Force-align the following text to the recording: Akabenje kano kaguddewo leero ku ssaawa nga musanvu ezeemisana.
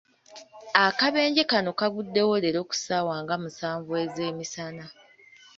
Akabenje 0.85 1.43
kano 1.51 1.69
kaguddewo 1.79 2.33
leero 2.43 2.61
ku 2.69 2.73
ssaawa 2.77 3.13
nga 3.23 3.35
musanvu 3.43 3.91
ezeemisana. 4.03 4.85